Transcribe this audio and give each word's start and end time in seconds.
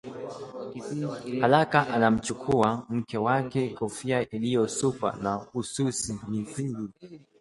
haraka 1.41 1.87
anamchukulia 1.89 2.81
mme 2.89 3.17
wake 3.17 3.69
kofia 3.69 4.29
iliyosukwa 4.29 5.15
na 5.21 5.45
ususi 5.53 6.19
mithili 6.27 6.89